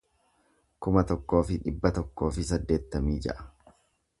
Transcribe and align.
kuma 0.85 1.03
tokkoo 1.11 1.41
fi 1.49 1.59
dhibba 1.65 1.91
tokkoo 1.99 2.33
fi 2.39 2.47
saddeettamii 2.51 3.19
ja'a 3.29 3.47